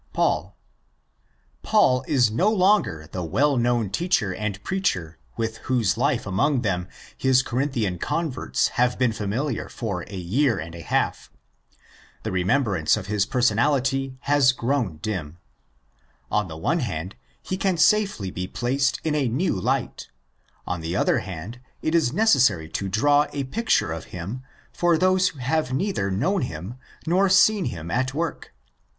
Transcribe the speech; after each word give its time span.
Paul. 0.13 0.57
Paul 1.61 2.03
is 2.07 2.31
no 2.31 2.49
longer 2.49 3.07
the 3.11 3.23
well 3.23 3.55
known 3.55 3.91
teacher 3.91 4.33
and 4.33 4.63
preacher 4.63 5.19
with 5.37 5.57
whose 5.69 5.95
life 5.95 6.25
among 6.25 6.63
them 6.63 6.87
his 7.15 7.43
Corinthian 7.43 7.99
converts 7.99 8.69
have 8.69 8.97
been 8.97 9.13
familiar 9.13 9.69
for 9.69 10.01
a 10.07 10.15
year 10.17 10.57
and 10.57 10.73
a 10.73 10.81
half. 10.81 11.29
The 12.23 12.31
remembrance 12.31 12.97
of 12.97 13.05
his 13.05 13.27
personality 13.27 14.17
has 14.21 14.53
grown 14.53 14.97
dim. 15.03 15.37
On 16.31 16.47
the 16.47 16.57
one 16.57 16.79
hand, 16.79 17.15
he 17.43 17.55
can 17.55 17.77
safely 17.77 18.31
be 18.31 18.47
placed 18.47 18.99
in 19.03 19.13
a 19.13 19.27
new 19.27 19.61
THE 19.61 19.61
SECOND 19.61 19.67
EPISTLE 19.67 19.71
207 19.85 19.85
light; 20.65 20.73
on 20.73 20.81
the 20.81 20.95
other 20.95 21.19
hand, 21.19 21.61
it 21.83 21.93
is 21.93 22.11
necessary 22.11 22.67
to 22.69 22.89
draw 22.89 23.27
a 23.31 23.43
picture 23.43 23.91
of 23.91 24.05
him 24.05 24.41
for 24.73 24.97
those 24.97 25.27
who 25.27 25.37
have 25.41 25.71
neither 25.71 26.09
known 26.09 26.41
him 26.41 26.79
nor 27.05 27.29
seen 27.29 27.65
him 27.65 27.91
at 27.91 28.15
work. 28.15 28.51